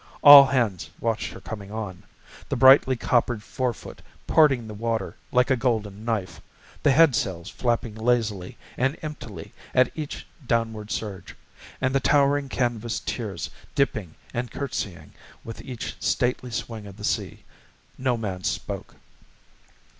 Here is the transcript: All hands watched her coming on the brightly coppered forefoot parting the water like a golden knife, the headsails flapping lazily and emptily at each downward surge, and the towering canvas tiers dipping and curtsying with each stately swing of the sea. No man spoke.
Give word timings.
All 0.23 0.47
hands 0.47 0.89
watched 0.99 1.31
her 1.31 1.39
coming 1.39 1.71
on 1.71 2.01
the 2.49 2.55
brightly 2.55 2.95
coppered 2.95 3.43
forefoot 3.43 4.01
parting 4.25 4.65
the 4.67 4.73
water 4.73 5.15
like 5.31 5.51
a 5.51 5.55
golden 5.55 6.03
knife, 6.03 6.41
the 6.81 6.89
headsails 6.89 7.51
flapping 7.51 7.93
lazily 7.93 8.57
and 8.79 8.97
emptily 9.03 9.53
at 9.75 9.91
each 9.95 10.25
downward 10.47 10.89
surge, 10.89 11.35
and 11.79 11.93
the 11.93 11.99
towering 11.99 12.49
canvas 12.49 12.99
tiers 12.99 13.51
dipping 13.75 14.15
and 14.33 14.49
curtsying 14.49 15.13
with 15.43 15.61
each 15.61 15.95
stately 15.99 16.49
swing 16.49 16.87
of 16.87 16.97
the 16.97 17.03
sea. 17.03 17.43
No 17.95 18.17
man 18.17 18.43
spoke. 18.43 18.95